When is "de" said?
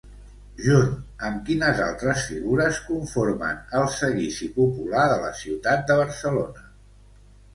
5.11-5.19, 5.91-5.99